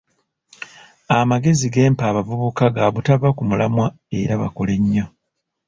[1.19, 3.85] Amagezi gempa abavubuka ga butava ku mulamwa
[4.19, 5.05] era bakole nnyo.